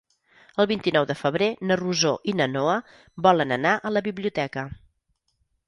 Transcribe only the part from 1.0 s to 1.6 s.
de febrer